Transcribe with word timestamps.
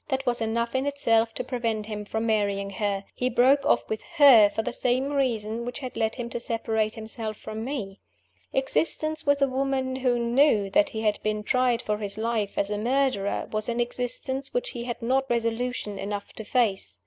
That 0.07 0.25
was 0.25 0.41
enough 0.41 0.73
in 0.73 0.87
itself 0.87 1.31
to 1.35 1.43
prevent 1.43 1.85
him 1.85 2.05
from 2.05 2.25
marrying 2.25 2.71
her: 2.71 3.03
He 3.13 3.29
broke 3.29 3.63
off 3.63 3.87
with 3.87 4.01
her 4.15 4.49
for 4.49 4.63
the 4.63 4.73
same 4.73 5.09
reason 5.11 5.63
which 5.63 5.77
had 5.77 5.95
led 5.95 6.15
him 6.15 6.27
to 6.31 6.39
separate 6.39 6.95
himself 6.95 7.37
from 7.37 7.63
me. 7.63 7.99
Existence 8.51 9.27
with 9.27 9.43
a 9.43 9.47
woman 9.47 9.97
who 9.97 10.17
knew 10.17 10.71
that 10.71 10.89
he 10.89 11.01
had 11.01 11.21
been 11.21 11.43
tried 11.43 11.83
for 11.83 11.99
his 11.99 12.17
life 12.17 12.57
as 12.57 12.71
a 12.71 12.79
murderer 12.79 13.47
was 13.51 13.69
an 13.69 13.79
existence 13.79 14.55
which 14.55 14.71
he 14.71 14.85
had 14.85 15.03
not 15.03 15.29
resolution 15.29 15.99
enough 15.99 16.33
to 16.33 16.43
face. 16.43 16.97